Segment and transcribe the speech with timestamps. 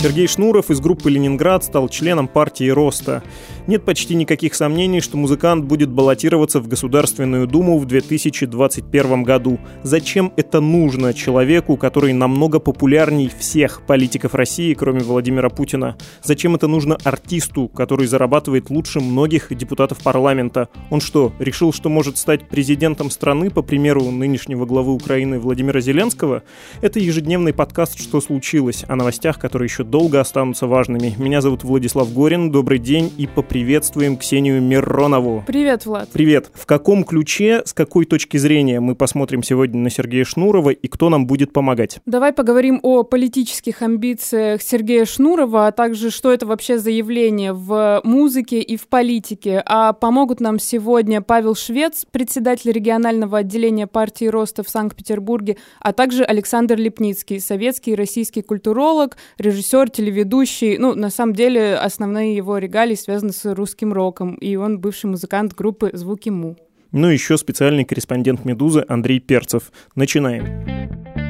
[0.00, 3.24] Сергей Шнуров из группы «Ленинград» стал членом партии «Роста».
[3.68, 9.58] Нет почти никаких сомнений, что музыкант будет баллотироваться в Государственную Думу в 2021 году.
[9.82, 15.98] Зачем это нужно человеку, который намного популярней всех политиков России, кроме Владимира Путина?
[16.22, 20.70] Зачем это нужно артисту, который зарабатывает лучше многих депутатов парламента?
[20.88, 26.42] Он что, решил, что может стать президентом страны, по примеру нынешнего главы Украины Владимира Зеленского?
[26.80, 31.14] Это ежедневный подкаст «Что случилось?» о новостях, которые еще долго останутся важными.
[31.18, 32.50] Меня зовут Владислав Горин.
[32.50, 33.26] Добрый день и
[33.58, 35.42] поприветствуем Ксению Миронову.
[35.44, 36.10] Привет, Влад.
[36.12, 36.48] Привет.
[36.54, 41.08] В каком ключе, с какой точки зрения мы посмотрим сегодня на Сергея Шнурова и кто
[41.08, 41.98] нам будет помогать?
[42.06, 48.00] Давай поговорим о политических амбициях Сергея Шнурова, а также что это вообще за явление в
[48.04, 49.60] музыке и в политике.
[49.66, 56.22] А помогут нам сегодня Павел Швец, председатель регионального отделения партии Роста в Санкт-Петербурге, а также
[56.22, 60.78] Александр Лепницкий, советский и российский культуролог, режиссер, телеведущий.
[60.78, 65.54] Ну, на самом деле, основные его регалии связаны с русским роком, и он бывший музыкант
[65.54, 66.56] группы «Звуки Му».
[66.92, 69.72] Ну еще специальный корреспондент «Медузы» Андрей Перцев.
[69.94, 71.27] Начинаем.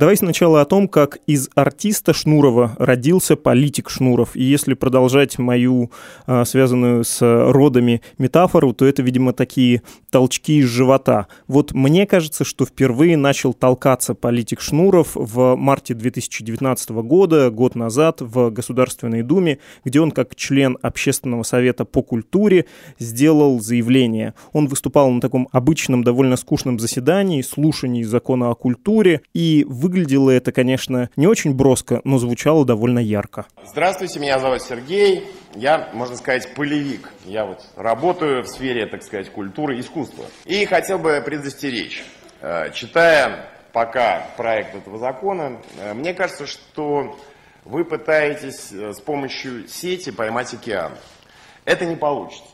[0.00, 4.34] Давай сначала о том, как из артиста Шнурова родился политик Шнуров.
[4.34, 5.90] И если продолжать мою
[6.26, 11.26] а, связанную с родами метафору, то это, видимо, такие толчки из живота.
[11.48, 18.22] Вот мне кажется, что впервые начал толкаться политик Шнуров в марте 2019 года, год назад,
[18.22, 22.64] в Государственной Думе, где он как член Общественного совета по культуре
[22.98, 24.32] сделал заявление.
[24.54, 30.30] Он выступал на таком обычном, довольно скучном заседании, слушании закона о культуре, и вы Выглядело
[30.30, 33.46] это, конечно, не очень броско, но звучало довольно ярко.
[33.64, 35.26] Здравствуйте, меня зовут Сергей.
[35.56, 37.10] Я, можно сказать, полевик.
[37.24, 40.26] Я вот работаю в сфере, так сказать, культуры и искусства.
[40.44, 42.04] И хотел бы предостеречь.
[42.40, 47.18] Э, читая пока проект этого закона, э, мне кажется, что
[47.64, 50.92] вы пытаетесь э, с помощью сети поймать океан.
[51.64, 52.44] Это не получится.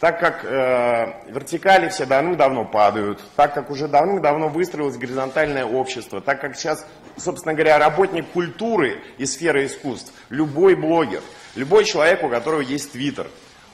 [0.00, 6.40] Так как э, вертикали все давным-давно падают, так как уже давным-давно выстроилось горизонтальное общество, так
[6.40, 6.86] как сейчас,
[7.16, 11.20] собственно говоря, работник культуры и сферы искусств, любой блогер,
[11.56, 13.26] любой человек, у которого есть твиттер,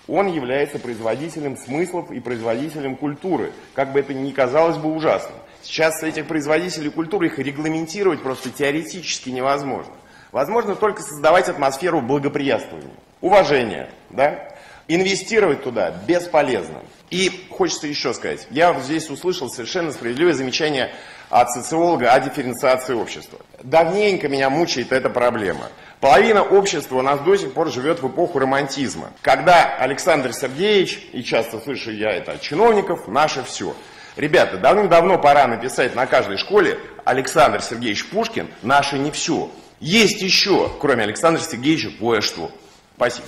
[0.08, 5.36] он является производителем смыслов и производителем культуры, как бы это ни казалось бы ужасным.
[5.62, 9.92] Сейчас этих производителей культуры, их регламентировать просто теоретически невозможно.
[10.32, 14.53] Возможно только создавать атмосферу благоприятствования, уважения, да?
[14.88, 16.82] Инвестировать туда бесполезно.
[17.10, 20.92] И хочется еще сказать, я здесь услышал совершенно справедливое замечание
[21.30, 23.38] от социолога о дифференциации общества.
[23.62, 25.68] Давненько меня мучает эта проблема.
[26.00, 31.22] Половина общества у нас до сих пор живет в эпоху романтизма, когда Александр Сергеевич, и
[31.22, 33.74] часто слышу я это от чиновников, наше все.
[34.16, 39.50] Ребята, давным-давно пора написать на каждой школе Александр Сергеевич Пушкин наше не все.
[39.80, 42.50] Есть еще, кроме Александра Сергеевича, кое-что.
[42.96, 43.26] Спасибо.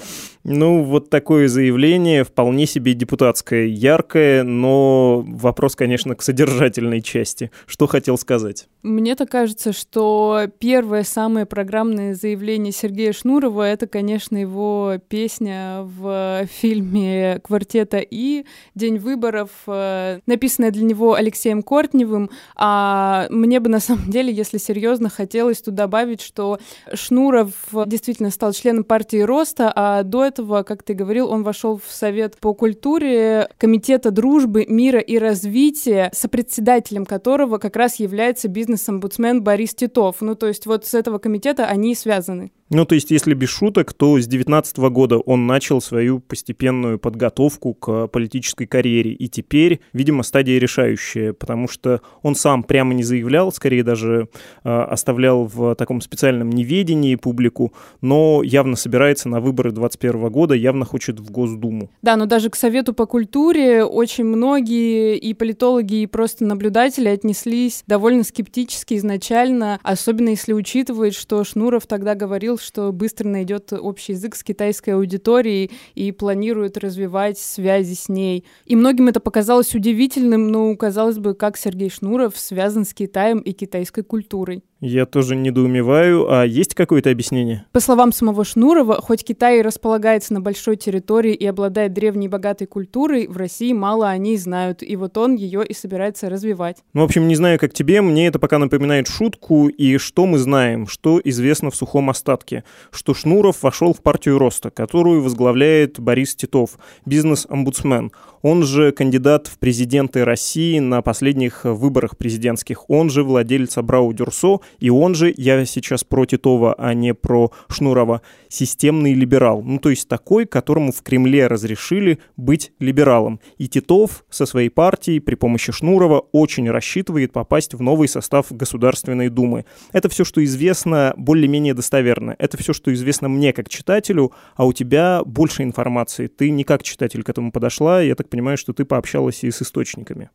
[0.48, 7.50] Ну, вот такое заявление вполне себе депутатское, яркое, но вопрос, конечно, к содержательной части.
[7.66, 8.68] Что хотел сказать?
[8.84, 16.46] Мне так кажется, что первое самое программное заявление Сергея Шнурова— это, конечно, его песня в
[16.46, 18.44] фильме «Квартета И»,
[18.76, 22.30] «День выборов», э, написанная для него Алексеем Кортневым.
[22.54, 26.60] А мне бы, на самом деле, если серьезно, хотелось тут добавить, что
[26.94, 27.50] Шнуров
[27.86, 31.90] действительно стал членом партии «Роста», а до этого этого, как ты говорил, он вошел в
[31.90, 39.74] Совет по культуре Комитета дружбы, мира и развития, сопредседателем которого как раз является бизнес-омбудсмен Борис
[39.74, 40.16] Титов.
[40.20, 42.52] Ну, то есть вот с этого комитета они связаны.
[42.68, 47.74] Ну, то есть, если без шуток, то с 19 года он начал свою постепенную подготовку
[47.74, 49.12] к политической карьере.
[49.12, 54.28] И теперь, видимо, стадия решающая, потому что он сам прямо не заявлял, скорее даже
[54.64, 60.84] э, оставлял в таком специальном неведении публику, но явно собирается на выборы 21 года, явно
[60.84, 61.90] хочет в Госдуму.
[62.02, 67.84] Да, но даже к Совету по культуре очень многие и политологи, и просто наблюдатели отнеслись
[67.86, 74.12] довольно скептически изначально, особенно если учитывать, что Шнуров тогда говорил, говорил, что быстро найдет общий
[74.12, 78.44] язык с китайской аудиторией и планирует развивать связи с ней.
[78.66, 83.52] И многим это показалось удивительным, но казалось бы, как Сергей Шнуров связан с Китаем и
[83.52, 84.62] китайской культурой.
[84.80, 86.30] Я тоже недоумеваю.
[86.30, 87.64] А есть какое-то объяснение?
[87.72, 93.26] По словам самого Шнурова, хоть Китай располагается на большой территории и обладает древней богатой культурой,
[93.26, 96.78] в России мало о ней знают, и вот он ее и собирается развивать.
[96.92, 100.38] Ну, в общем, не знаю, как тебе, мне это пока напоминает шутку, и что мы
[100.38, 106.34] знаем, что известно в сухом остатке, что Шнуров вошел в партию роста, которую возглавляет Борис
[106.34, 108.12] Титов, бизнес-омбудсмен.
[108.48, 112.88] Он же кандидат в президенты России на последних выборах президентских.
[112.88, 117.50] Он же владелец Абрау Дюрсо, и он же, я сейчас про Титова, а не про
[117.68, 119.62] Шнурова, системный либерал.
[119.62, 123.40] Ну, то есть такой, которому в Кремле разрешили быть либералом.
[123.58, 129.28] И Титов со своей партией при помощи Шнурова очень рассчитывает попасть в новый состав Государственной
[129.28, 129.64] Думы.
[129.90, 132.36] Это все, что известно, более-менее достоверно.
[132.38, 136.28] Это все, что известно мне как читателю, а у тебя больше информации.
[136.28, 139.62] Ты не как читатель к этому подошла, я так понимаю, что ты пообщалась и с
[139.62, 140.28] источниками.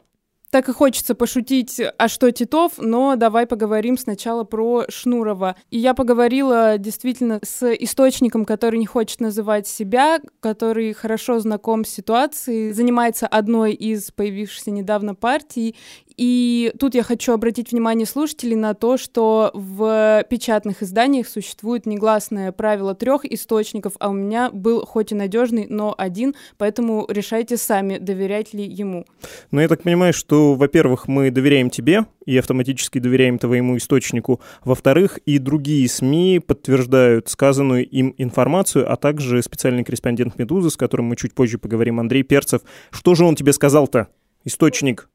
[0.50, 5.56] Так и хочется пошутить, а что Титов, но давай поговорим сначала про Шнурова.
[5.70, 11.90] И я поговорила действительно с источником, который не хочет называть себя, который хорошо знаком с
[11.90, 15.78] ситуацией, занимается одной из появившихся недавно партий
[16.22, 22.52] и тут я хочу обратить внимание слушателей на то, что в печатных изданиях существует негласное
[22.52, 27.98] правило трех источников, а у меня был хоть и надежный, но один, поэтому решайте сами,
[27.98, 29.08] доверять ли ему.
[29.50, 34.42] Ну, я так понимаю, что, во-первых, мы доверяем тебе и автоматически доверяем твоему источнику.
[34.64, 41.08] Во-вторых, и другие СМИ подтверждают сказанную им информацию, а также специальный корреспондент «Медузы», с которым
[41.08, 42.62] мы чуть позже поговорим, Андрей Перцев.
[42.92, 44.10] Что же он тебе сказал-то?
[44.46, 45.10] Источник.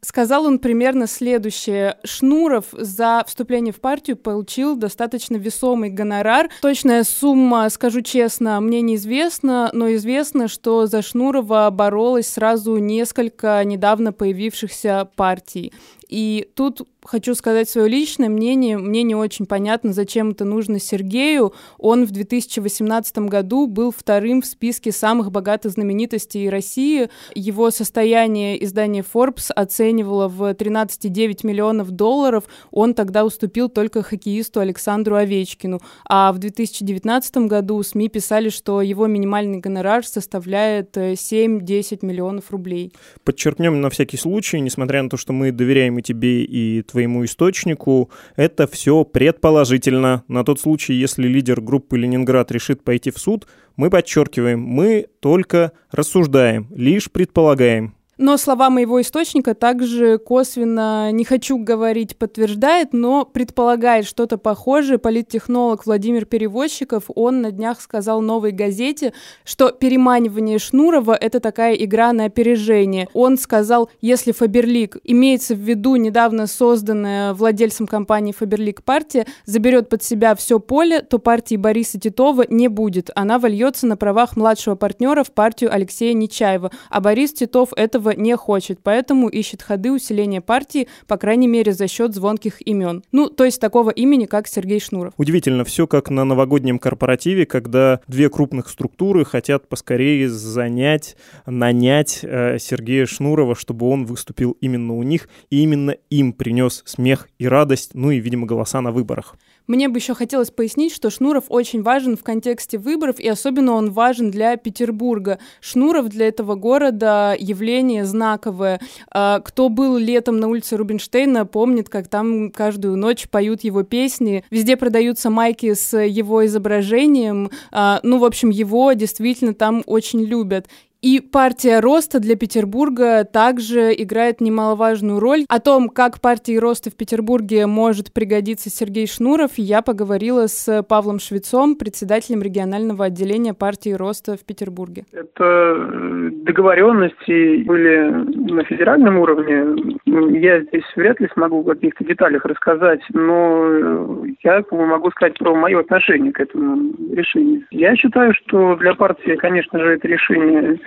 [0.00, 1.98] Сказал он примерно следующее.
[2.04, 6.50] Шнуров за вступление в партию получил достаточно весомый гонорар.
[6.62, 14.12] Точная сумма, скажу честно, мне неизвестна, но известно, что за Шнурова боролось сразу несколько недавно
[14.12, 15.72] появившихся партий.
[16.08, 18.76] И тут хочу сказать свое личное мнение.
[18.76, 21.54] Мне не очень понятно, зачем это нужно Сергею.
[21.78, 27.08] Он в 2018 году был вторым в списке самых богатых знаменитостей России.
[27.34, 32.44] Его состояние издание Forbes оценивало в 13,9 миллионов долларов.
[32.70, 35.80] Он тогда уступил только хоккеисту Александру Овечкину.
[36.06, 42.92] А в 2019 году СМИ писали, что его минимальный гонорар составляет 7-10 миллионов рублей.
[43.24, 48.10] Подчеркнем на всякий случай, несмотря на то, что мы доверяем и тебе, и твоему источнику,
[48.34, 50.24] это все предположительно.
[50.26, 53.46] На тот случай, если лидер группы «Ленинград» решит пойти в суд,
[53.76, 57.94] мы подчеркиваем, мы только рассуждаем, лишь предполагаем.
[58.18, 64.98] Но слова моего источника также косвенно, не хочу говорить, подтверждает, но предполагает что-то похожее.
[64.98, 69.12] Политтехнолог Владимир Перевозчиков, он на днях сказал новой газете,
[69.44, 73.08] что переманивание Шнурова— это такая игра на опережение.
[73.14, 80.02] Он сказал, если Фаберлик, имеется в виду недавно созданная владельцем компании Фаберлик партия, заберет под
[80.02, 83.10] себя все поле, то партии Бориса Титова не будет.
[83.14, 86.72] Она вольется на правах младшего партнера в партию Алексея Нечаева.
[86.90, 91.72] А Борис Титов этого этого не хочет, поэтому ищет ходы усиления партии, по крайней мере,
[91.72, 93.02] за счет звонких имен.
[93.12, 95.14] Ну, то есть такого имени, как Сергей Шнуров.
[95.16, 101.16] Удивительно, все как на новогоднем корпоративе, когда две крупных структуры хотят поскорее занять,
[101.46, 107.28] нанять э, Сергея Шнурова, чтобы он выступил именно у них, и именно им принес смех
[107.38, 109.36] и радость, ну и, видимо, голоса на выборах.
[109.68, 113.90] Мне бы еще хотелось пояснить, что Шнуров очень важен в контексте выборов, и особенно он
[113.90, 115.38] важен для Петербурга.
[115.60, 118.80] Шнуров для этого города явление знаковое.
[119.10, 124.42] А, кто был летом на улице Рубинштейна, помнит, как там каждую ночь поют его песни.
[124.50, 127.50] Везде продаются майки с его изображением.
[127.70, 130.66] А, ну, в общем, его действительно там очень любят.
[131.00, 135.44] И партия роста для Петербурга также играет немаловажную роль.
[135.48, 141.20] О том, как партии роста в Петербурге может пригодиться Сергей Шнуров, я поговорила с Павлом
[141.20, 145.04] Швецом, председателем регионального отделения партии роста в Петербурге.
[145.12, 150.00] Это э, договоренности были на федеральном уровне.
[150.40, 155.54] Я здесь вряд ли смогу в каких-то деталях рассказать, но э, я могу сказать про
[155.54, 157.62] мое отношение к этому решению.
[157.70, 160.80] Я считаю, что для партии, конечно же, это решение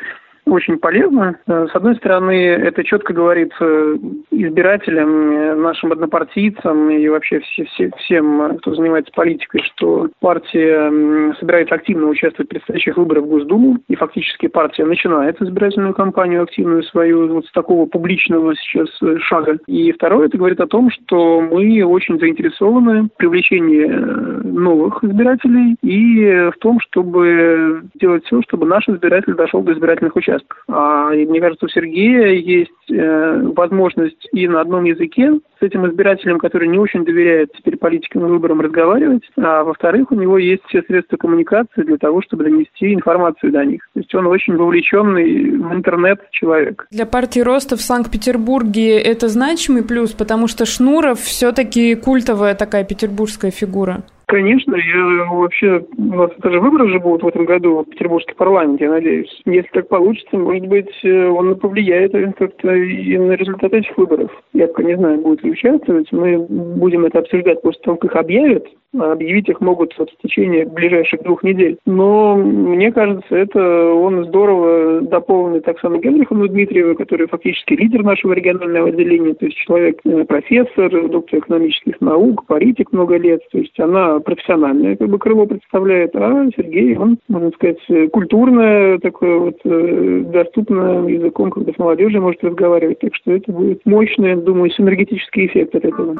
[0.45, 1.37] очень полезно.
[1.47, 3.97] Э, с одной стороны, это четко говорится
[4.31, 11.75] избирателям, э, нашим однопартийцам и вообще все, все, всем, кто занимается политикой, что партия собирается
[11.75, 17.27] активно участвовать в предстоящих выборах в Госдуму, и фактически партия начинает избирательную кампанию активную свою
[17.33, 19.57] вот с такого публичного сейчас э, шага.
[19.67, 26.49] И второе, это говорит о том, что мы очень заинтересованы в привлечении новых избирателей и
[26.49, 30.63] в том, чтобы сделать все, чтобы наш избиратель дошел до избирательных участков участках.
[30.67, 36.39] А мне кажется, у Сергея есть э, возможность и на одном языке с этим избирателем,
[36.39, 39.23] который не очень доверяет теперь политикам и выборам, разговаривать.
[39.37, 43.81] А во-вторых, у него есть все средства коммуникации для того, чтобы донести информацию до них.
[43.93, 46.87] То есть он очень вовлеченный в интернет человек.
[46.91, 53.51] Для партии Роста в Санкт-Петербурге это значимый плюс, потому что Шнуров все-таки культовая такая петербургская
[53.51, 54.03] фигура.
[54.31, 58.79] Конечно, я вообще, у нас даже выборы же будут в этом году в Петербургский парламент,
[58.79, 59.41] я надеюсь.
[59.43, 64.31] Если так получится, может быть, э, он повлияет как-то и на результат этих выборов.
[64.53, 66.09] Я пока не знаю, будет ли участвовать.
[66.13, 68.65] Мы будем это обсуждать после того, как их объявят.
[68.97, 71.77] А объявить их могут вот в течение ближайших двух недель.
[71.85, 78.89] Но мне кажется, это он здорово дополнит Оксану Генриховну Дмитриеву, который фактически лидер нашего регионального
[78.89, 83.41] отделения, то есть человек, э, профессор, доктор экономических наук, политик много лет.
[83.51, 87.79] То есть она профессиональное как бы крыло представляет, а Сергей, он, можно сказать,
[88.11, 92.99] культурное, такое вот э, доступное языком, когда с молодежью может разговаривать.
[92.99, 96.15] Так что это будет мощный, думаю, синергетический эффект от этого.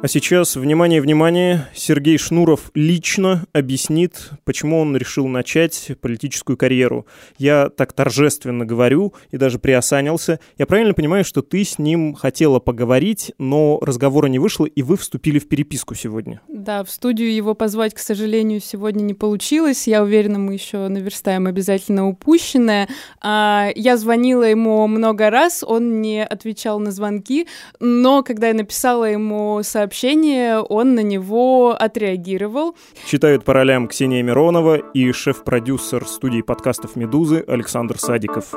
[0.00, 7.04] А сейчас, внимание, внимание, Сергей Шнуров лично объяснит, почему он решил начать политическую карьеру.
[7.36, 10.38] Я так торжественно говорю и даже приосанился.
[10.56, 14.96] Я правильно понимаю, что ты с ним хотела поговорить, но разговора не вышло, и вы
[14.96, 16.42] вступили в переписку сегодня?
[16.46, 19.88] Да, в студию его позвать, к сожалению, сегодня не получилось.
[19.88, 22.88] Я уверена, мы еще наверстаем обязательно упущенное.
[23.20, 27.48] А, я звонила ему много раз, он не отвечал на звонки,
[27.80, 32.76] но когда я написала ему сообщение, сообщение, он на него отреагировал.
[33.06, 38.52] Читают по ролям Ксения Миронова и шеф-продюсер студии подкастов «Медузы» Александр Садиков.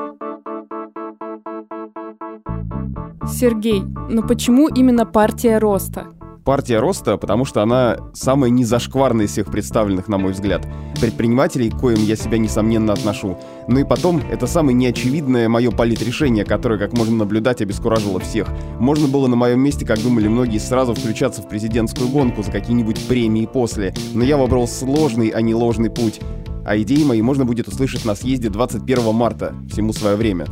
[3.29, 6.07] Сергей, но почему именно партия роста?
[6.43, 10.65] Партия роста, потому что она самая незашкварная из всех представленных, на мой взгляд,
[10.99, 13.37] предпринимателей, к коим я себя несомненно отношу.
[13.67, 18.47] Ну и потом, это самое неочевидное мое политрешение, которое, как можно наблюдать, обескуражило всех.
[18.79, 23.07] Можно было на моем месте, как думали многие, сразу включаться в президентскую гонку за какие-нибудь
[23.07, 26.19] премии после, но я выбрал сложный, а не ложный путь.
[26.65, 30.45] А идеи мои можно будет услышать на съезде 21 марта, всему свое время.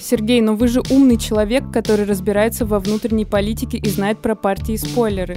[0.00, 4.76] Сергей, но вы же умный человек, который разбирается во внутренней политике и знает про партии
[4.76, 5.36] спойлеры.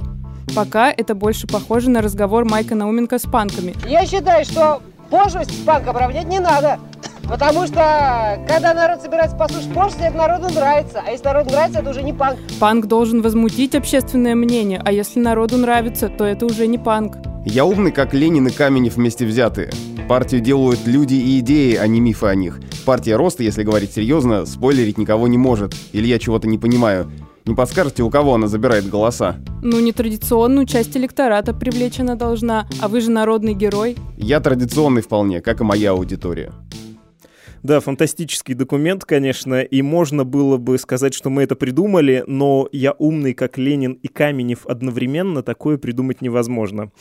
[0.54, 3.74] Пока это больше похоже на разговор Майка Науменко с панками.
[3.86, 6.78] Я считаю, что пошлость с панком равнять не надо.
[7.28, 11.02] Потому что, когда народ собирается послушать пошлость, это народу нравится.
[11.06, 12.38] А если народу нравится, это уже не панк.
[12.60, 17.16] Панк должен возмутить общественное мнение, а если народу нравится, то это уже не панк.
[17.46, 19.70] Я умный, как Ленин и Каменев вместе взятые.
[20.08, 22.60] Партию делают люди и идеи, а не мифы о них.
[22.84, 25.74] Партия роста, если говорить серьезно, спойлерить никого не может.
[25.92, 27.10] Или я чего-то не понимаю.
[27.46, 29.36] Не подскажете, у кого она забирает голоса?
[29.62, 33.96] Ну, нетрадиционную часть электората привлечь она должна, а вы же народный герой.
[34.18, 36.52] Я традиционный вполне, как и моя аудитория.
[37.64, 42.92] Да, фантастический документ, конечно, и можно было бы сказать, что мы это придумали, но я
[42.98, 46.92] умный, как Ленин и Каменев одновременно, такое придумать невозможно.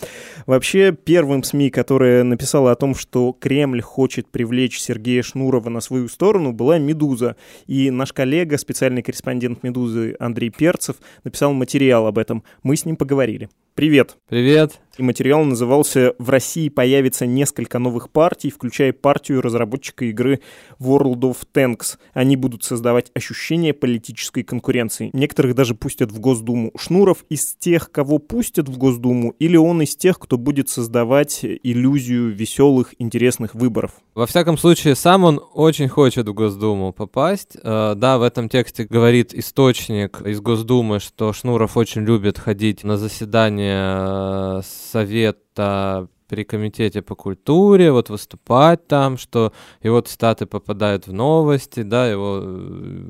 [0.45, 6.07] Вообще, первым СМИ, которое написало о том, что Кремль хочет привлечь Сергея Шнурова на свою
[6.07, 7.35] сторону, была «Медуза».
[7.67, 12.41] И наш коллега, специальный корреспондент «Медузы» Андрей Перцев написал материал об этом.
[12.63, 13.49] Мы с ним поговорили.
[13.75, 14.15] Привет.
[14.29, 14.79] Привет.
[14.95, 20.39] И материал назывался «В России появится несколько новых партий, включая партию разработчика игры
[20.79, 21.97] World of Tanks.
[22.13, 25.09] Они будут создавать ощущение политической конкуренции.
[25.13, 26.71] Некоторых даже пустят в Госдуму.
[26.77, 32.31] Шнуров из тех, кого пустят в Госдуму, или он из тех, кто будет создавать иллюзию
[32.31, 33.93] веселых, интересных выборов?
[34.13, 37.57] Во всяком случае, сам он очень хочет в Госдуму попасть.
[37.63, 42.97] Э, да, в этом тексте говорит источник из Госдумы, что Шнуров очень любит ходить на
[42.97, 49.51] заседания с совета при комитете по культуре, вот выступать там, что
[49.83, 52.47] его цитаты попадают в новости, да, его э,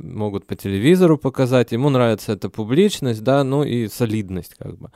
[0.04, 4.90] могут по телевизору показать, ему нравится эта публичность, да, ну и солидность как бы.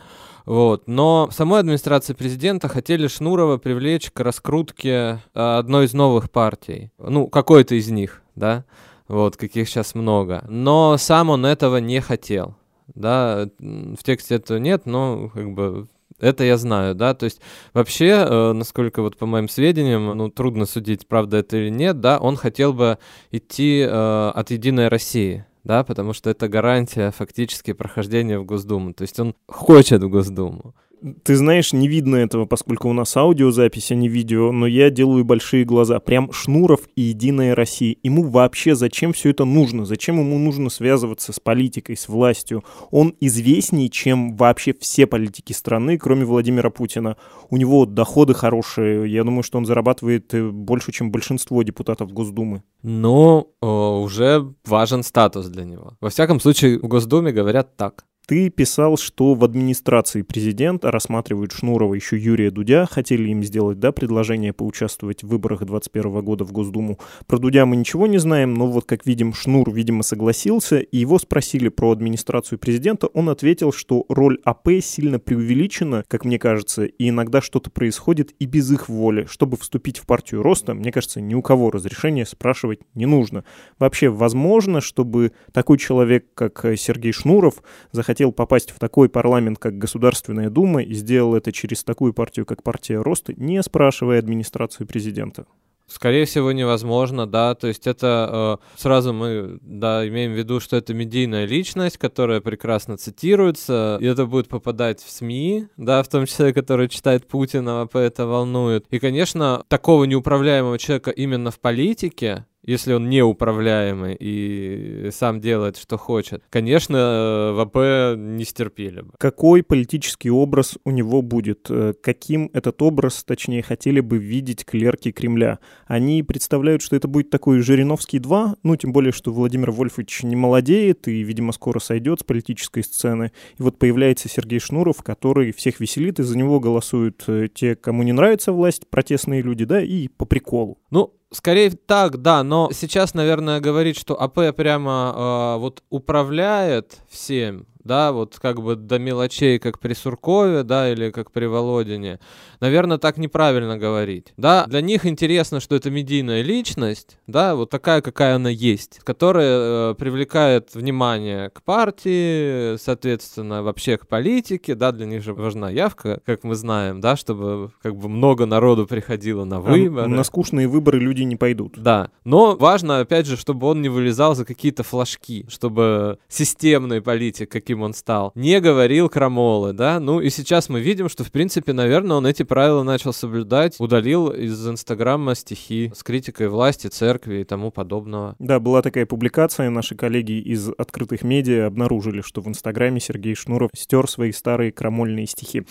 [0.46, 0.88] Вот.
[0.88, 6.92] Но в самой администрации президента хотели Шнурова привлечь к раскрутке э, одной из новых партий,
[6.98, 8.66] ну, какой-то из них, да,
[9.08, 10.44] вот, каких сейчас много.
[10.50, 12.56] Но сам он этого не хотел
[12.96, 15.88] да, в тексте этого нет, но как бы
[16.20, 17.42] это я знаю, да, то есть
[17.74, 22.18] вообще, э, насколько вот по моим сведениям, ну, трудно судить, правда это или нет, да,
[22.20, 22.98] он хотел бы
[23.32, 29.04] идти э, от «Единой России», да, потому что это гарантия фактически прохождения в Госдуму, то
[29.04, 30.76] есть он хочет в Госдуму.
[31.24, 35.24] Ты знаешь, не видно этого, поскольку у нас аудиозапись, а не видео, но я делаю
[35.24, 36.00] большие глаза.
[36.00, 37.96] Прям Шнуров и Единая Россия.
[38.02, 39.86] Ему вообще зачем все это нужно?
[39.86, 42.64] Зачем ему нужно связываться с политикой, с властью?
[42.90, 47.16] Он известнее, чем вообще все политики страны, кроме Владимира Путина.
[47.50, 49.12] У него доходы хорошие.
[49.12, 52.64] Я думаю, что он зарабатывает э, больше, чем большинство депутатов Госдумы.
[52.82, 55.94] Ну, уже важен статус для него.
[56.02, 58.06] Во всяком случае, в Госдуме говорят так.
[58.28, 62.86] Ты писал, что в администрации президента рассматривают Шнурова еще Юрия Дудя.
[62.86, 67.00] Хотели им сделать, да, предложение поучаствовать в выборах 2021 года в Госдуму.
[67.26, 71.20] Про Дудя мы ничего не знаем, но вот, как видим, Шнур, видимо, согласился, и его
[71.20, 73.08] спросили про администрацию президента.
[73.08, 78.46] Он ответил, что роль АП сильно преувеличена, как мне кажется, и иногда что-то происходит и
[78.46, 79.26] без их воли.
[79.30, 83.46] Чтобы вступить в партию роста, мне кажется, ни у кого разрешения спрашивать не нужно.
[83.80, 89.78] Вообще, возможно, чтобы такой человек, как Сергей Шнуров, захотел хотел попасть в такой парламент, как
[89.78, 95.46] Государственная Дума, и сделал это через такую партию, как партия Роста, не спрашивая администрацию президента.
[95.86, 97.54] Скорее всего, невозможно, да.
[97.54, 102.42] То есть это э, сразу мы, да, имеем в виду, что это медийная личность, которая
[102.42, 107.82] прекрасно цитируется, и это будет попадать в СМИ, да, в том числе, который читает Путина,
[107.84, 108.88] АП это волнует.
[108.90, 115.98] И, конечно, такого неуправляемого человека именно в политике, если он неуправляемый и сам делает, что
[115.98, 119.14] хочет, конечно, ВП не стерпели бы.
[119.18, 121.68] Какой политический образ у него будет?
[121.70, 125.60] Э, каким этот образ, точнее, хотели бы видеть клерки Кремля?
[125.86, 130.36] Они представляют, что это будет такой Жириновский 2, ну, тем более, что Владимир Вольфович не
[130.36, 133.32] молодеет и, видимо, скоро сойдет с политической сцены.
[133.58, 138.04] И вот появляется Сергей Шнуров, который всех веселит, и за него голосуют э, те, кому
[138.04, 140.80] не нравится власть, протестные люди, да, и по приколу.
[140.92, 147.68] Ну, Скорее так, да, но сейчас, наверное, говорить, что АП прямо э, вот управляет всем,
[147.88, 152.20] да, вот как бы до мелочей, как при Суркове, да, или как при Володине,
[152.60, 154.66] наверное, так неправильно говорить, да.
[154.68, 159.96] Для них интересно, что это медийная личность, да, вот такая, какая она есть, которая э,
[159.96, 166.44] привлекает внимание к партии, соответственно, вообще к политике, да, для них же важна явка, как
[166.44, 170.06] мы знаем, да, чтобы как бы много народу приходило на выборы.
[170.06, 171.76] А на скучные выборы люди не пойдут.
[171.78, 177.50] Да, но важно, опять же, чтобы он не вылезал за какие-то флажки, чтобы системный политик,
[177.50, 181.32] каким каким он стал, не говорил крамолы, да, ну и сейчас мы видим, что, в
[181.32, 187.42] принципе, наверное, он эти правила начал соблюдать, удалил из Инстаграма стихи с критикой власти, церкви
[187.42, 188.36] и тому подобного.
[188.40, 193.70] Да, была такая публикация, наши коллеги из открытых медиа обнаружили, что в Инстаграме Сергей Шнуров
[193.76, 195.64] стер свои старые крамольные стихи.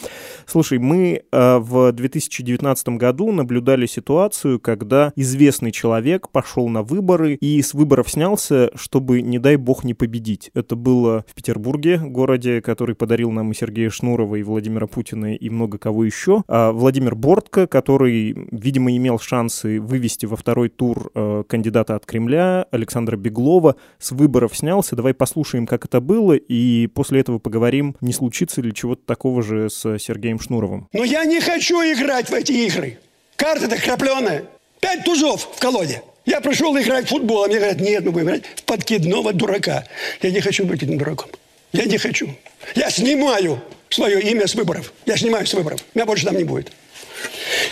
[0.47, 7.61] Слушай, мы э, в 2019 году наблюдали ситуацию, когда известный человек пошел на выборы и
[7.61, 10.51] с выборов снялся, чтобы, не дай бог, не победить.
[10.55, 15.51] Это было в Петербурге, городе, который подарил нам и Сергея Шнурова, и Владимира Путина, и
[15.51, 16.43] много кого еще.
[16.49, 22.67] А Владимир Бортко, который, видимо, имел шансы вывести во второй тур э, кандидата от Кремля,
[22.71, 24.97] Александра Беглова, с выборов снялся.
[24.97, 29.71] Давай послушаем, как это было, и после этого поговорим, не случится ли чего-то такого же
[29.71, 30.89] с Сергеем Шнуровым.
[30.93, 32.99] Но я не хочу играть в эти игры.
[33.37, 34.45] Карта-то крапленая.
[34.81, 36.03] Пять тузов в колоде.
[36.27, 39.85] Я пришел играть в футбол, а мне говорят, нет, мы будем играть в подкидного дурака.
[40.23, 41.31] Я не хочу быть этим дураком.
[41.73, 42.35] Я не хочу.
[42.75, 44.93] Я снимаю свое имя с выборов.
[45.05, 45.81] Я снимаю с выборов.
[45.95, 46.73] Меня больше там не будет.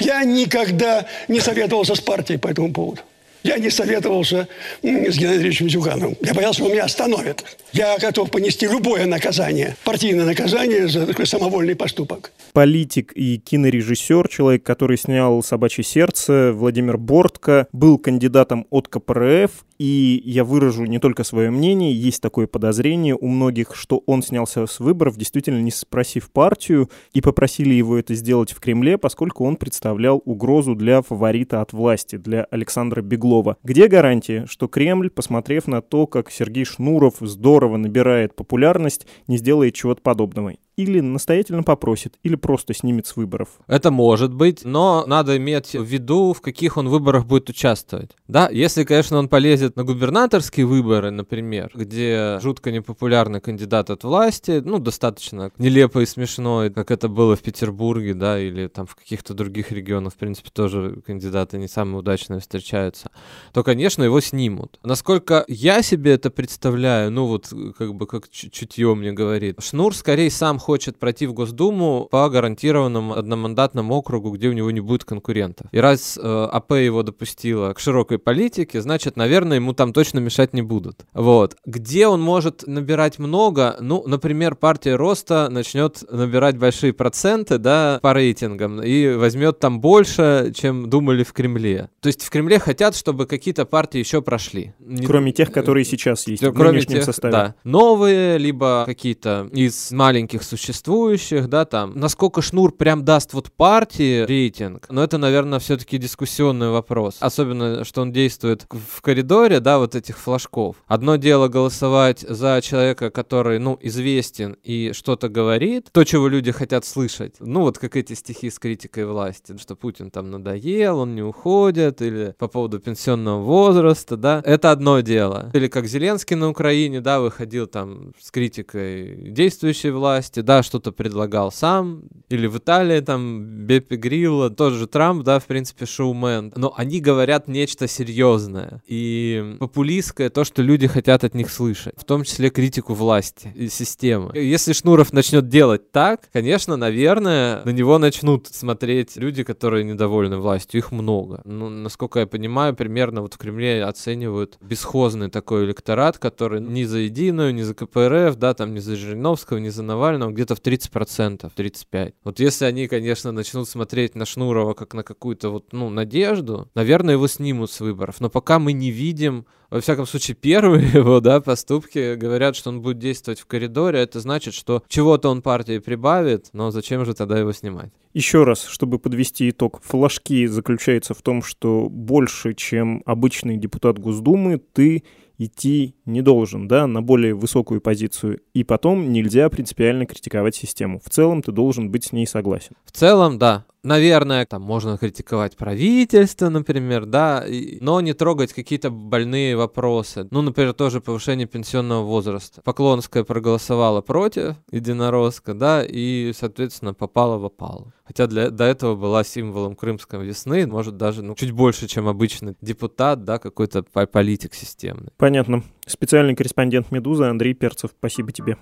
[0.01, 3.03] Я никогда не советовался с партией по этому поводу.
[3.45, 4.49] Я не советовался
[4.83, 6.17] с Геннадием Андреевичем Зюгановым.
[6.23, 7.45] Я боялся, что меня остановят.
[7.75, 12.33] Я готов понести любое наказание, партийное наказание за такой самовольный поступок.
[12.55, 20.23] Политик и кинорежиссер, человек, который снял «Собачье сердце», Владимир Бортко, был кандидатом от КПРФ, и
[20.25, 24.79] я выражу не только свое мнение, есть такое подозрение у многих, что он снялся с
[24.81, 30.23] выборов, действительно не спросив партию, и попросили его это сделать в Кремле, поскольку он представлял
[30.25, 33.57] угрозу для фаворита от власти, для Александра Беглова Орлова.
[33.65, 39.75] Где гарантия, что Кремль, посмотрев на то, как Сергей Шнуров здорово набирает популярность, не сделает
[39.75, 40.55] чего-то подобного?
[40.77, 43.49] Или настоятельно попросит, или просто снимет с выборов.
[43.67, 48.13] Это может быть, но надо иметь в виду, в каких он выборах будет участвовать.
[48.29, 54.63] Да, если, конечно, он полезет на губернаторские выборы, например, где жутко непопулярный кандидат от власти,
[54.65, 59.35] ну, достаточно нелепо и смешно, как это было в Петербурге, да, или там в каких-то
[59.35, 63.11] других регионах, в принципе, тоже кандидаты не самые удачные встречаются,
[63.53, 64.79] то, конечно, его снимут.
[64.83, 70.31] Насколько я себе это представляю, ну, вот, как бы, как чутье мне говорит, Шнур скорее
[70.31, 75.67] сам хочет пройти в Госдуму по гарантированному одномандатному округу, где у него не будет конкурентов.
[75.73, 80.55] И раз э, АП его допустила к широкой политике, значит, наверное, ему там точно мешать
[80.55, 81.05] не будут.
[81.13, 81.57] Вот.
[81.67, 83.77] Где он может набирать много?
[83.81, 90.53] Ну, например, партия Роста начнет набирать большие проценты, да, по рейтингам, и возьмет там больше,
[90.57, 91.91] чем думали в Кремле.
[92.01, 94.73] То есть в Кремле хотят, чтобы какие-то партии еще прошли.
[95.07, 97.33] Кроме тех, которые сейчас есть в Кроме нынешнем тех, составе.
[97.33, 97.55] да.
[97.65, 101.93] Новые, либо какие-то из маленьких существующих, да, там.
[101.95, 107.17] Насколько Шнур прям даст вот партии рейтинг, но это, наверное, все-таки дискуссионный вопрос.
[107.21, 110.77] Особенно, что он действует в коридоре, да, вот этих флажков.
[110.87, 116.85] Одно дело голосовать за человека, который, ну, известен и что-то говорит, то, чего люди хотят
[116.85, 117.35] слышать.
[117.41, 122.01] Ну, вот как эти стихи с критикой власти, что Путин там надоел, он не уходит,
[122.01, 125.51] или по поводу пенсионного возраста, да, это одно дело.
[125.53, 131.51] Или как Зеленский на Украине, да, выходил там с критикой действующей власти, да, что-то предлагал
[131.51, 136.73] сам, или в Италии там Беппи Грилла, тот же Трамп, да, в принципе, шоумен, но
[136.77, 142.25] они говорят нечто серьезное и популистское, то, что люди хотят от них слышать, в том
[142.25, 144.37] числе критику власти и системы.
[144.37, 150.79] Если Шнуров начнет делать так, конечно, наверное, на него начнут смотреть люди, которые недовольны властью,
[150.79, 151.41] их много.
[151.45, 156.99] Ну, насколько я понимаю, примерно вот в Кремле оценивают бесхозный такой электорат, который ни за
[156.99, 161.51] Единую, ни за КПРФ, да, там, ни за Жириновского, ни за Навального, где-то в 30%,
[161.57, 162.15] 35%.
[162.25, 167.15] Вот если они, конечно, начнут смотреть на Шнурова как на какую-то вот, ну, надежду, наверное,
[167.15, 168.21] его снимут с выборов.
[168.21, 172.83] Но пока мы не видим, во всяком случае, первые его, да, поступки говорят, что он
[172.83, 177.39] будет действовать в коридоре, это значит, что чего-то он партии прибавит, но зачем же тогда
[177.39, 177.93] его снимать?
[178.13, 184.59] Еще раз, чтобы подвести итог, флажки заключаются в том, что больше, чем обычный депутат Госдумы,
[184.59, 185.03] ты
[185.39, 188.41] идти не должен, да, на более высокую позицию.
[188.53, 191.01] И потом нельзя принципиально критиковать систему.
[191.05, 192.77] В целом ты должен быть с ней согласен.
[192.85, 193.65] В целом, да.
[193.85, 200.27] Наверное, там можно критиковать правительство, например, да, и- но не трогать какие-то больные вопросы.
[200.31, 202.63] Ну, например, тоже повышение пенсионного возраста.
[202.65, 207.93] Поклонская проголосовала против, единоросска, да, и, соответственно, попала в опалу.
[208.07, 212.57] Хотя для, до этого была символом крымской весны, может, даже ну, чуть больше, чем обычный
[212.63, 215.11] депутат, да, какой-то по- политик системный.
[215.19, 215.63] Понятно.
[215.87, 217.91] Специальный корреспондент «Медузы» Андрей Перцев.
[217.99, 218.57] Спасибо тебе.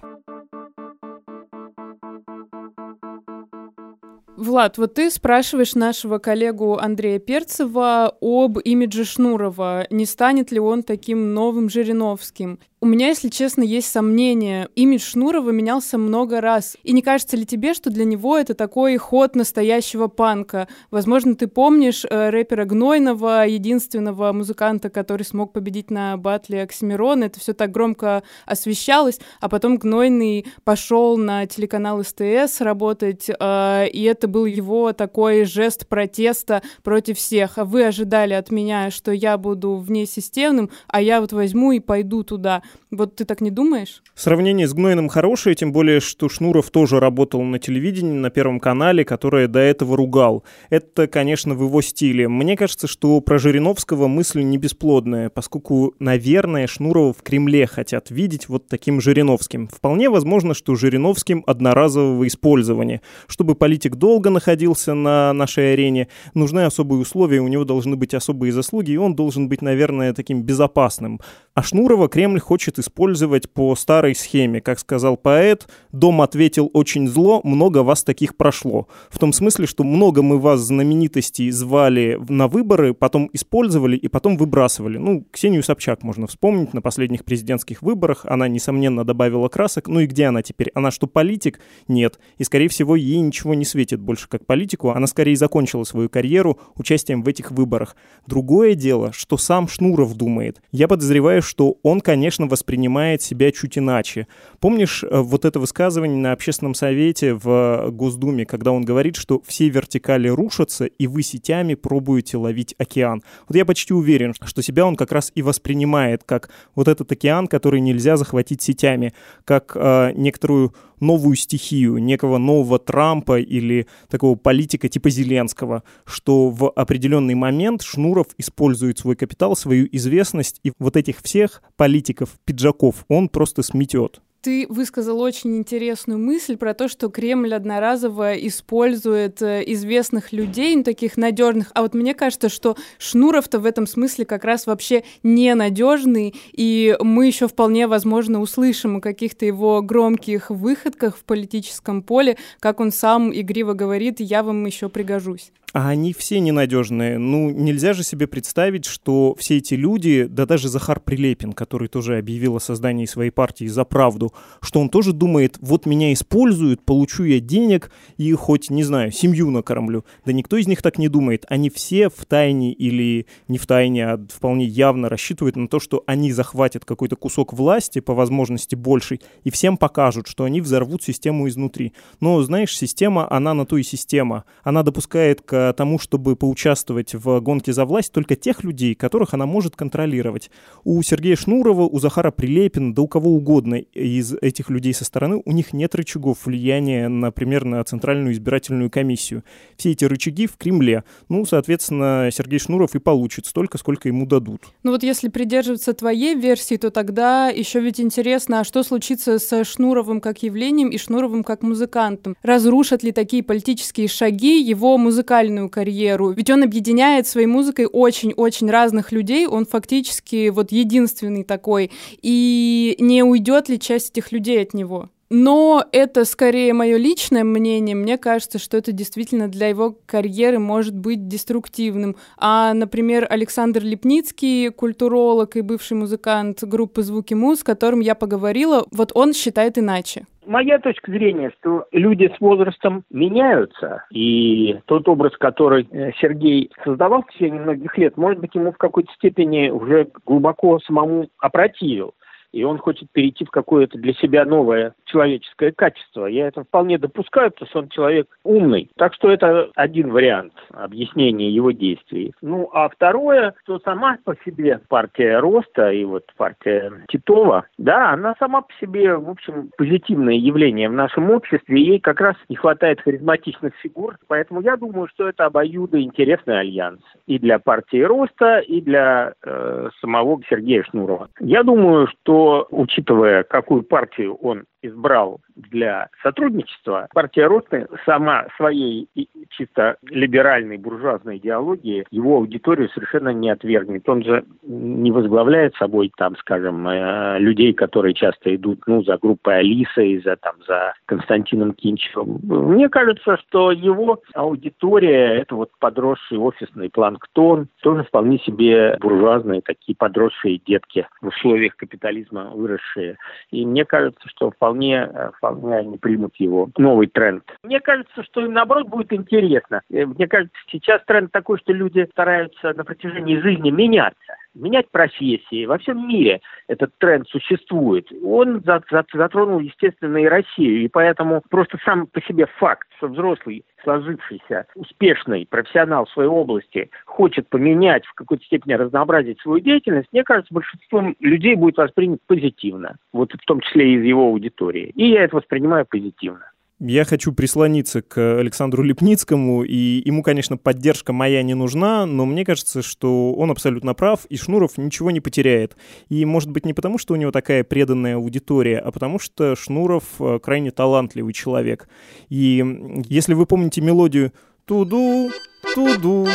[4.43, 9.87] Влад, вот ты спрашиваешь нашего коллегу Андрея Перцева об имидже Шнурова.
[9.89, 12.59] Не станет ли он таким новым Жириновским?
[12.83, 14.69] У меня, если честно, есть сомнения.
[14.75, 16.77] Имидж Шнурова менялся много раз.
[16.83, 20.67] И не кажется ли тебе, что для него это такой ход настоящего панка?
[20.91, 27.27] Возможно, ты помнишь э, рэпера Гнойного, единственного музыканта, который смог победить на батле Оксимирона.
[27.27, 34.03] Это все так громко освещалось, а потом Гнойный пошел на телеканал СТС работать, э, и
[34.03, 37.59] это был его такой жест протеста против всех.
[37.59, 42.25] А вы ожидали от меня, что я буду внесистемным, а я вот возьму и пойду
[42.25, 42.63] туда.
[42.91, 44.03] Вот ты так не думаешь?
[44.15, 49.05] Сравнение с Гнойным хорошее, тем более, что Шнуров тоже работал на телевидении, на Первом канале,
[49.05, 50.45] которое до этого ругал.
[50.71, 52.29] Это, конечно, в его стиле.
[52.29, 58.49] Мне кажется, что про Жириновского мысль не бесплодная, поскольку, наверное, Шнурова в Кремле хотят видеть
[58.49, 59.69] вот таким Жириновским.
[59.69, 63.03] Вполне возможно, что Жириновским одноразового использования.
[63.27, 68.53] Чтобы политик долго находился на нашей арене, нужны особые условия, у него должны быть особые
[68.53, 71.21] заслуги, и он должен быть, наверное, таким безопасным.
[71.55, 74.61] А Шнурова Кремль хочет использовать по старой схеме.
[74.61, 78.89] Как сказал поэт, дом ответил очень зло, много вас таких прошло.
[79.11, 84.37] В том смысле, что много мы вас, знаменитостей, звали на выборы, потом использовали и потом
[84.37, 84.99] выбрасывали.
[84.99, 88.25] Ну, Ксению Собчак можно вспомнить на последних президентских выборах.
[88.25, 89.89] Она, несомненно, добавила красок.
[89.89, 90.71] Ну и где она теперь?
[90.75, 91.61] Она что, политик?
[91.89, 92.19] Нет.
[92.39, 94.91] И, скорее всего, ей ничего не светит больше как политику.
[94.91, 97.97] Она скорее закончила свою карьеру участием в этих выборах.
[98.27, 100.61] Другое дело, что сам Шнуров думает.
[100.71, 104.27] Я подозреваю, что он, конечно, воспринимает себя чуть иначе.
[104.61, 109.69] Помнишь э, вот это высказывание на общественном совете в Госдуме, когда он говорит, что все
[109.69, 113.23] вертикали рушатся, и вы сетями пробуете ловить океан?
[113.49, 117.47] Вот я почти уверен, что себя он как раз и воспринимает как вот этот океан,
[117.47, 119.13] который нельзя захватить сетями,
[119.45, 126.71] как э, некоторую новую стихию, некого нового Трампа или такого политика типа Зеленского, что в
[126.71, 133.29] определенный момент Шнуров использует свой капитал, свою известность, и вот этих всех политиков, пиджаков он
[133.29, 134.23] просто сметет.
[134.43, 140.83] Ты высказал очень интересную мысль про то, что Кремль одноразово использует э, известных людей, ну,
[140.83, 141.71] таких надежных.
[141.75, 147.29] А вот мне кажется, что Шнуров-то в этом смысле как раз вообще ненадежный, и мы
[147.29, 153.33] еще вполне возможно услышим о каких-то его громких выходках в политическом поле, как он сам
[153.33, 155.53] игриво говорит, я вам еще пригожусь.
[155.73, 157.17] А они все ненадежные.
[157.17, 162.19] Ну, нельзя же себе представить, что все эти люди, да даже Захар Прилепин, который тоже
[162.19, 167.25] объявил о создании своей партии «За правду», что он тоже думает, вот меня используют, получу
[167.25, 170.05] я денег и хоть, не знаю, семью накормлю.
[170.27, 171.47] Да никто из них так не думает.
[171.49, 176.05] Они все в тайне или не в тайне, а вполне явно рассчитывают на то, что
[176.07, 181.49] они захватят какой-то кусок власти, по возможности больший, и всем покажут, что они взорвут систему
[181.49, 181.95] изнутри.
[182.21, 184.45] Но, знаешь, система, она на то и система.
[184.63, 189.47] Она допускает к тому, чтобы поучаствовать в гонке за власть только тех людей, которых она
[189.47, 190.51] может контролировать.
[190.85, 195.43] У Сергея Шнурова, у Захара Прилепина, да у кого угодно из этих людей со стороны,
[195.45, 199.45] у них нет рычагов влияния, например, на Центральную избирательную комиссию.
[199.77, 201.05] Все эти рычаги в Кремле.
[201.29, 204.63] Ну, соответственно, Сергей Шнуров и получит столько, сколько ему дадут.
[204.83, 209.65] Ну вот если придерживаться твоей версии, то тогда еще ведь интересно, а что случится со
[209.65, 212.37] Шнуровым как явлением и Шнуровым как музыкантом?
[212.43, 216.31] Разрушат ли такие политические шаги его музыкальную музыкальную карьеру.
[216.31, 219.47] Ведь он объединяет своей музыкой очень-очень разных людей.
[219.47, 221.91] Он фактически вот единственный такой.
[222.23, 225.11] И не уйдет ли часть этих людей от него?
[225.35, 227.97] Но это скорее мое личное мнение.
[227.97, 232.17] Мне кажется, что это действительно для его карьеры может быть деструктивным.
[232.37, 238.85] А, например, Александр Лепницкий, культуролог и бывший музыкант группы «Звуки Муз», с которым я поговорила,
[238.93, 240.27] вот он считает иначе.
[240.45, 247.23] Моя точка зрения, что люди с возрастом меняются, и тот образ, который э, Сергей создавал
[247.23, 252.13] в течение многих лет, может быть, ему в какой-то степени уже глубоко самому опротивил
[252.53, 256.27] и он хочет перейти в какое-то для себя новое человеческое качество.
[256.27, 258.91] Я это вполне допускаю, потому что он человек умный.
[258.97, 262.33] Так что это один вариант объяснения его действий.
[262.41, 268.35] Ну, а второе, что сама по себе партия Роста и вот партия Титова, да, она
[268.39, 273.01] сама по себе, в общем, позитивное явление в нашем обществе, ей как раз не хватает
[273.01, 278.81] харизматичных фигур, поэтому я думаю, что это обоюдо интересный альянс и для партии Роста, и
[278.81, 281.29] для э, самого Сергея Шнурова.
[281.41, 289.09] Я думаю, что учитывая, какую партию он избрал для сотрудничества, партия Ротны сама своей
[289.51, 294.09] чисто либеральной буржуазной идеологии его аудиторию совершенно не отвергнет.
[294.09, 299.59] Он же не возглавляет собой, там, скажем, э, людей, которые часто идут ну, за группой
[299.59, 302.41] Алиса и за, там, за Константином Кинчевым.
[302.43, 309.97] Мне кажется, что его аудитория– это вот подросший офисный планктон, тоже вполне себе буржуазные такие
[309.97, 313.19] подросшие детки в условиях капитализма выросшие.
[313.51, 315.09] И мне кажется, что вполне
[315.43, 317.43] вполне, они примут его новый тренд.
[317.65, 319.83] Мне кажется, что им наоборот будет интересно.
[319.91, 325.67] Э, мне кажется, сейчас тренд такой, что люди стараются на протяжении жизни меняться менять профессии.
[325.67, 328.09] Во всем мире этот тренд существует.
[328.25, 330.83] Он затронул, естественно, и Россию.
[330.83, 336.91] И поэтому просто сам по себе факт, что взрослый сложившийся, успешный профессионал в своей области
[337.05, 342.97] хочет поменять, в какой-то степени разнообразить свою деятельность, мне кажется, большинством людей будет воспринят позитивно,
[343.13, 344.93] вот в том числе и из его аудитории.
[344.95, 346.52] И я это воспринимаю позитивно.
[346.85, 352.45] Я хочу прислониться к Александру Лепницкому, и ему, конечно, поддержка моя не нужна, но мне
[352.45, 355.77] кажется, что он абсолютно прав, и Шнуров ничего не потеряет.
[356.09, 360.03] И, может быть, не потому, что у него такая преданная аудитория, а потому что Шнуров
[360.19, 361.89] э, крайне талантливый человек.
[362.31, 362.65] И
[363.09, 364.33] если вы помните мелодию
[364.65, 365.31] «Туду,
[365.77, 366.27] туду,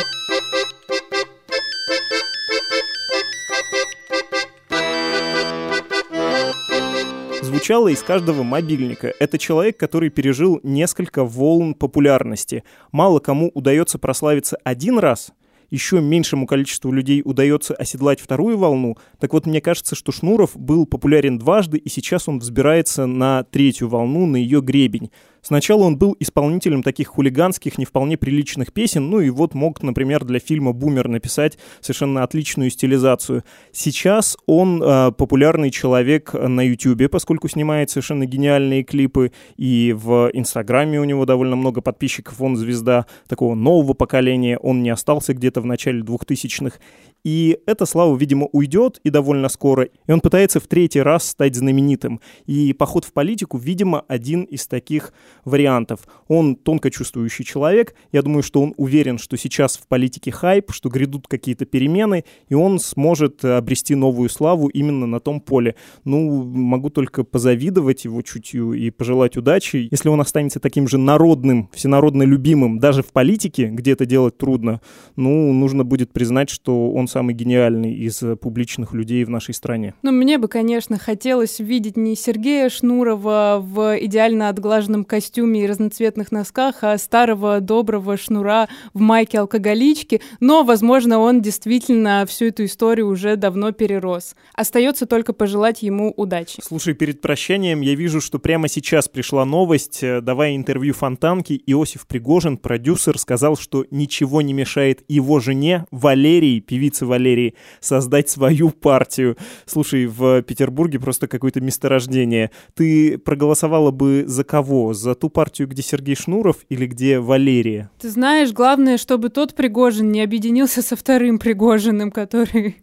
[7.57, 9.15] звучало из каждого мобильника.
[9.19, 12.63] Это человек, который пережил несколько волн популярности.
[12.91, 15.31] Мало кому удается прославиться один раз,
[15.71, 20.85] еще меньшему количеству людей удается оседлать вторую волну, так вот мне кажется, что Шнуров был
[20.85, 25.09] популярен дважды, и сейчас он взбирается на третью волну, на ее гребень.
[25.47, 30.25] Сначала он был исполнителем таких хулиганских, не вполне приличных песен, ну и вот мог, например,
[30.25, 33.45] для фильма «Бумер» написать совершенно отличную стилизацию.
[33.71, 40.99] Сейчас он э, популярный человек на YouTube, поскольку снимает совершенно гениальные клипы, и в Инстаграме
[40.99, 45.65] у него довольно много подписчиков, он звезда такого нового поколения, он не остался где-то в
[45.65, 46.77] начале 2000-х.
[47.23, 51.55] И эта слава, видимо, уйдет и довольно скоро, и он пытается в третий раз стать
[51.55, 52.19] знаменитым.
[52.45, 56.07] И поход в политику, видимо, один из таких вариантов.
[56.27, 60.89] Он тонко чувствующий человек, я думаю, что он уверен, что сейчас в политике хайп, что
[60.89, 65.75] грядут какие-то перемены, и он сможет обрести новую славу именно на том поле.
[66.05, 69.87] Ну, могу только позавидовать его чутью и пожелать удачи.
[69.91, 74.81] Если он останется таким же народным, всенародно любимым, даже в политике, где это делать трудно,
[75.15, 79.93] ну, нужно будет признать, что он самый гениальный из публичных людей в нашей стране.
[80.01, 86.31] Ну, мне бы, конечно, хотелось видеть не Сергея Шнурова в идеально отглаженном костюме и разноцветных
[86.31, 93.07] носках, а старого доброго Шнура в майке алкоголички, но, возможно, он действительно всю эту историю
[93.07, 94.35] уже давно перерос.
[94.53, 96.59] Остается только пожелать ему удачи.
[96.61, 100.03] Слушай, перед прощанием я вижу, что прямо сейчас пришла новость.
[100.21, 106.96] Давая интервью Фонтанке, Иосиф Пригожин, продюсер, сказал, что ничего не мешает его жене Валерии, певице
[107.05, 109.37] Валерии, создать свою партию.
[109.65, 112.51] Слушай, в Петербурге просто какое-то месторождение.
[112.73, 114.93] Ты проголосовала бы за кого?
[114.93, 117.89] За ту партию, где Сергей Шнуров или где Валерия?
[117.99, 122.77] Ты знаешь, главное, чтобы тот Пригожин не объединился со вторым Пригожиным, который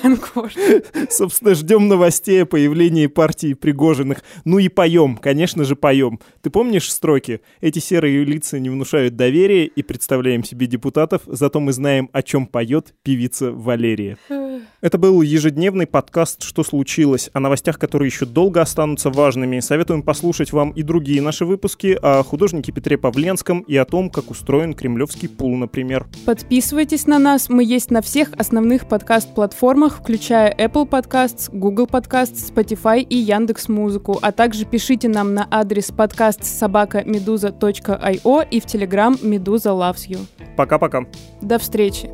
[0.00, 0.56] Конкорд.
[1.10, 4.22] Собственно, ждем новостей о появлении партии Пригожиных.
[4.44, 6.20] Ну и поем, конечно же, поем.
[6.42, 7.40] Ты помнишь строки?
[7.60, 12.46] Эти серые лица не внушают доверия и представляем себе депутатов, зато мы знаем, о чем
[12.46, 14.16] поет певица Валерия.
[14.80, 19.60] Это был ежедневный подкаст «Что случилось?» о новостях, которые еще долго останутся важными.
[19.60, 24.30] Советуем послушать вам и другие наши выпуски о художнике Петре Павленском и о том, как
[24.30, 26.06] устроен кремлевский пул, например.
[26.24, 33.00] Подписывайтесь на нас, мы есть на всех основных подкаст-платформах, включая Apple Podcasts, Google Podcasts, Spotify
[33.00, 39.18] и Яндекс Музыку, а также пишите нам на адрес подкаст собака медуза.io и в Telegram
[39.24, 40.20] Медуза Loves You.
[40.56, 41.06] Пока-пока.
[41.42, 42.10] До встречи.